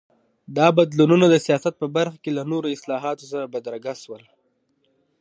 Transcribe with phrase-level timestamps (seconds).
[0.57, 4.23] دا بدلونونه د سیاست په برخه کې له نورو اصلاحاتو سره بدرګه شول.